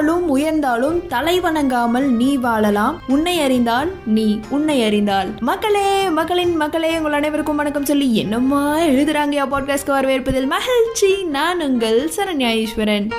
[0.00, 3.02] தாழ்ந்தாலும் உயர்ந்தாலும் தலை வணங்காமல் நீ வாழலாம்.
[3.08, 5.28] உன்னை அறிந்தால் நீ உன்னை அறிந்தால்.
[5.40, 11.22] மக்களே மக்களின் மக்களே உங்கள் அனைவருக்கும் வணக்கம் சொல்லி என்னம்மா எழுதுறாங்க பாட்காஸ்ட்க்கு வரவேற்பதில் மகிழ்ச்சி.
[11.22, 13.10] நான் உங்கள் சரண்யாஈஸ்வரன்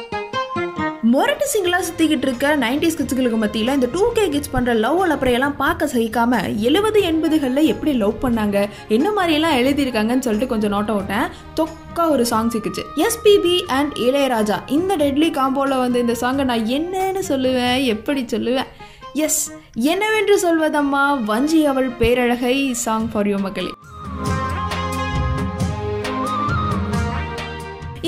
[1.13, 5.85] மொரட்டு சிங்கிளாக சுற்றிக்கிட்டு இருக்க நைன்டிஸ் கிட்ஸுகளுக்கு மத்தியில் இந்த டூ கே கிட்ஸ் பண்ணுற லவ் அலப்பறையெல்லாம் பார்க்க
[5.85, 8.57] சகிக்காமல் எழுபது எண்பதுகளில் எப்படி லவ் பண்ணாங்க?
[8.87, 11.27] என்ன மாதிரியெல்லாம் எழுதியிருக்காங்கன்னு சொல்லிட்டு கொஞ்சம் நோட்டம் விட்டேன்.
[11.59, 12.83] தொக்கா ஒரு சாங் சிக்கிச்சு.
[12.95, 18.71] எஸ்பிபி அண்ட் இளையராஜா இந்த டெட்லி காம்போவில் வந்து இந்த சாங்கை நான் என்னன்னு சொல்லுவேன் எப்படி சொல்லுவேன்?
[19.13, 23.71] எஸ் என்னவென்று சொல்வதம்மா வஞ்சி அவள் பேரழகை சாங் ஃபார் யூ மக்களே.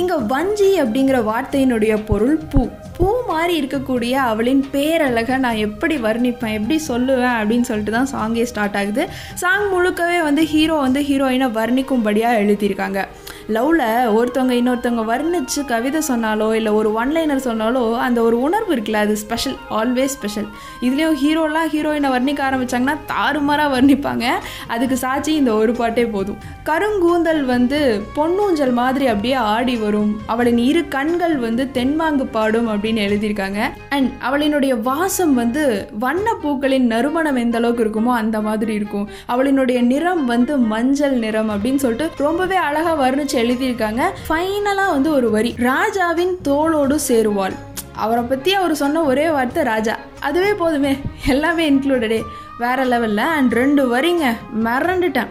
[0.02, 2.62] இங்க வஞ்சி அப்படிங்கிற வார்த்தையினுடைய பொருள் பூ.
[2.98, 8.78] பூ மாதிரி இருக்கக்கூடிய அவளின் பேரழகை நான் எப்படி வர்ணிப்பேன் எப்படி சொல்லுவேன் அப்படின்னு சொல்லிட்டு தான் சாங்கே ஸ்டார்ட்
[8.82, 9.04] ஆகுது.
[9.34, 13.02] சாங் முழுக்கவே வந்து ஹீரோ வந்து ஹீரோயினை வர்ணிக்கும்படியாக எழுதியிருக்காங்க.
[13.50, 13.86] லவ்வில்
[14.18, 19.17] ஒருத்தவங்க இன்னொருத்தவங்க வர்ணித்து கவிதை சொன்னாலோ இல்லை ஒரு ஒன் லைனர் சொன்னாலோ அந்த ஒரு உணர்வு இருக்குல்ல அது
[19.17, 20.48] ஸ்பெஷல் ஆல்வேஸ் ஸ்பெஷல்
[20.81, 24.26] இதுலேயும் ஹீரோலாம் ஹீரோயினை வர்ணிக்க ஆரம்பித்தாங்கன்னா தாறுமாறாக வர்ணிப்பாங்க.
[24.67, 26.38] அதுக்கு சாட்சி இந்த ஒரு பாட்டே போதும்.
[26.66, 30.20] கருங்கூந்தல் வந்து பொன்னூஞ்சல் மாதிரி அப்படியே ஆடி வரும்.
[30.26, 33.60] அவளின் இரு கண்கள் வந்து தென்மாங்கு பாடும் அப்படின்னு எழுதியிருக்காங்க.
[33.89, 39.10] அண்ட் அவளினுடைய வாசம் வந்து வண்ண பூக்களின் நறுமணம் எந்த அளவுக்கு இருக்குமோ அந்த மாதிரி இருக்கும்.
[39.28, 44.02] அவளினுடைய நிறம் வந்து மஞ்சள் நிறம் அப்படின்னு சொல்லிட்டு ரொம்பவே அழகாக வர்ணிச்சு எழுதியிருக்காங்க.
[44.30, 45.56] ஃபைனலாக வந்து ஒரு வரி.
[45.58, 47.53] ராஜாவின் தோளோடு சேருவாள்.
[47.95, 49.98] அவரை பற்றி அவர் சொன்ன ஒரே வார்த்தை ராஜா.
[50.20, 50.98] அதுவே போதுமே.
[51.28, 52.22] எல்லாமே இன்க்ளூடடே
[52.58, 54.36] வேற லெவலில் அண்ட் ரெண்டு வரிங்க.
[54.64, 55.28] மறந்துட்டேன்.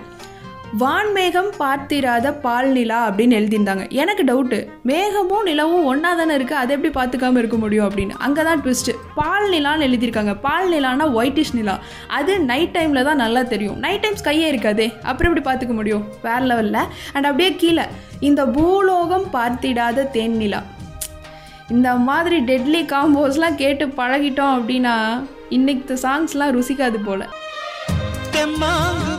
[0.81, 3.84] வான்மேகம் பார்த்திராத பால் நிலா அப்படின்னு எழுதியிருந்தாங்க.
[4.03, 4.59] எனக்கு டவுட்டு
[4.91, 8.14] மேகமும் நிலவும் ஒன்றா தானே இருக்குது அதை எப்படி பார்த்துக்காம இருக்க முடியும் அப்படின்னு.
[8.27, 10.34] அங்கே தான் ட்விஸ்ட்டு பால் நிலான்னு எழுதியிருக்காங்க.
[10.47, 11.75] பால் நிலானா ஒயிட்டிஷ் நிலா.
[12.19, 13.77] அது நைட் டைமில் தான் நல்லா தெரியும்.
[13.84, 14.87] நைட் டைம்ஸ் கையே இருக்காதே.
[15.11, 16.06] அப்புறம் எப்படி பார்த்துக்க முடியும்?
[16.27, 16.81] வேறு லெவலில்
[17.14, 17.86] அண்ட் அப்படியே கீழே.
[18.31, 20.62] இந்த பூலோகம் பார்த்திடாத தேன் நிலா.
[21.77, 24.97] இந்த மாதிரி டெட்லி காம்போஸ்லாம் கேட்டு பழகிட்டோம் அப்படின்னா
[25.59, 27.27] இன்னைக்கு சாங்ஸ்லாம் ருசிக்காது போல்.
[28.35, 29.14] தெம்மாங்கு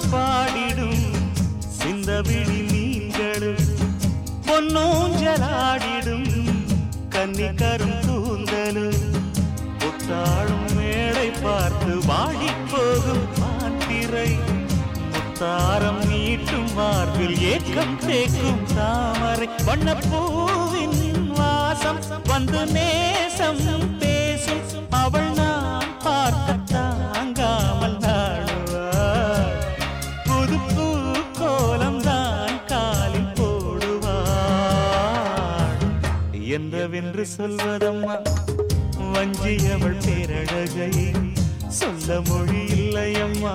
[4.64, 6.28] பொன்னூஞ்சலாடிடும்
[7.14, 9.02] கன்னிக்கரும் கூந்தலும்
[9.82, 14.30] புத்தாழும் மேடை பார்த்து வாடி போகும் மாத்திரை
[15.14, 19.50] முத்தாரம் நீட்டும் மார்பில் ஏக்கம் தேக்கும் தாமரை.
[19.68, 23.64] வண்ணப்பூவின் வாசம் வந்து நேசம்
[24.00, 24.64] பேசும்.
[25.04, 25.53] அவள் நான்
[36.54, 38.16] என்றவென்று சொல்வதம்மா
[39.14, 40.92] வஞ்சியவள் பேரழகை
[41.72, 43.54] சொல்ல மொழி இல்லையம்மா.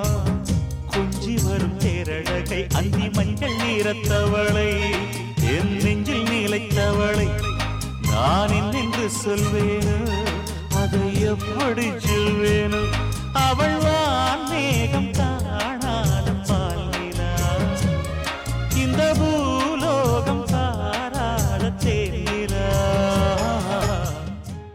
[0.90, 4.70] கொஞ்சி வரும் பேரழகை அந்தி மஞ்சள் நீரத்தவளை
[5.54, 7.28] என் நெஞ்சில் நீளைத்தவளை
[8.12, 9.96] நான் என்னென்று சொல்வேனோ?
[10.74, 12.82] அதை எப்படி சொல்வேனோ?
[13.44, 16.37] அவள் வான் மேகம் காணாலும்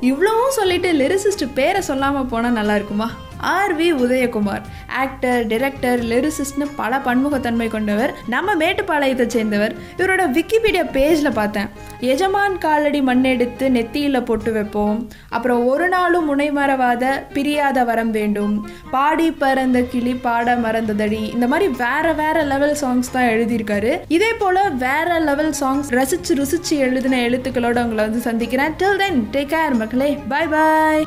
[0.10, 3.08] இவ்வளவும் சொல்லிட்டு லிரிசிஸ்ட் பேரை சொல்லாமல் போனால் நல்லா இருக்குமா?
[3.44, 4.62] R V Udhayakumar.
[4.88, 8.16] Actor director லிரிசிஸ்ட்னு பல பன்முகத்தன்மை கொண்டவர்.
[8.28, 9.76] நம்ம மேட்டுப்பாளையத்தை சேர்ந்தவர்.
[9.98, 11.70] இவரோட விக்கிபீடியா பேஜில் பார்த்தேன்.
[12.00, 15.08] எஜமான் காலடி மண்ணெடுத்து நெத்தியில் பொட்டு வைப்போம்.
[15.30, 18.70] அப்புறம் ஒரு நாளும் முனைமறவாத பிரியாத வரம் வேண்டும்.
[18.92, 21.34] பாடி பறந்த கிளி பாட மறந்ததடி.
[21.34, 24.02] இந்த மாதிரி வேற வேற லெவல் சாங்ஸ் தான் எழுதியிருக்காரு.
[24.08, 28.72] இதே போல வேற லெவல் சாங்ஸ் ரசிச்சு ருசிச்சு எழுதின எழுத்துக்களோட உங்களை வந்து சந்திக்கிறேன்.
[28.72, 30.20] டில் தென் டேக் கேர் மக்களே.
[30.30, 31.04] பாய் பாய்